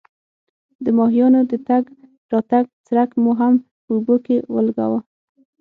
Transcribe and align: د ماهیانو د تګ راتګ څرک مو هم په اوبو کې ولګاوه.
د 0.83 0.85
ماهیانو 0.97 1.39
د 1.51 1.53
تګ 1.67 1.83
راتګ 2.31 2.65
څرک 2.87 3.09
مو 3.23 3.31
هم 3.39 3.53
په 3.85 3.89
اوبو 3.95 4.15
کې 4.25 4.37
ولګاوه. 4.53 4.99